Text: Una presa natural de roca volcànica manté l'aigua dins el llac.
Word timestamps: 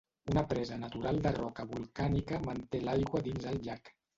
Una 0.31 0.43
presa 0.53 0.77
natural 0.83 1.21
de 1.27 1.33
roca 1.35 1.67
volcànica 1.75 2.41
manté 2.49 2.83
l'aigua 2.89 3.25
dins 3.29 3.51
el 3.53 3.63
llac. 3.69 3.97